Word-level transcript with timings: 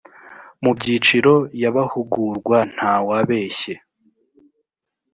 mu 0.63 0.71
byiciro 0.77 1.33
y 1.61 1.65
abahugurwa 1.69 2.57
ntawabeshye 2.73 3.73